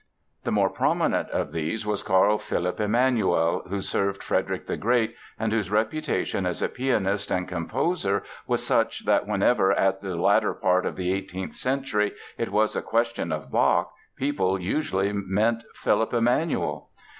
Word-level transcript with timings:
The 0.45 0.51
more 0.51 0.71
prominent 0.71 1.29
of 1.29 1.51
these 1.51 1.85
was 1.85 2.01
Carl 2.01 2.39
Philipp 2.39 2.79
Emanuel, 2.79 3.61
who 3.69 3.81
served 3.81 4.23
Frederick 4.23 4.65
the 4.65 4.75
Great 4.75 5.15
and 5.37 5.51
whose 5.53 5.69
reputation 5.69 6.43
as 6.43 6.63
a 6.63 6.69
pianist 6.69 7.29
and 7.29 7.47
composer 7.47 8.23
was 8.47 8.65
such 8.65 9.05
that, 9.05 9.27
whenever 9.27 9.71
in 9.71 9.93
the 10.01 10.15
latter 10.15 10.55
part 10.55 10.87
of 10.87 10.95
the 10.95 11.13
eighteenth 11.13 11.53
century, 11.53 12.13
it 12.35 12.51
was 12.51 12.75
a 12.75 12.81
question 12.81 13.31
of 13.31 13.51
Bach, 13.51 13.93
people 14.15 14.59
usually 14.59 15.11
meant 15.13 15.63
Philipp 15.75 16.15
Emanuel. 16.15 16.89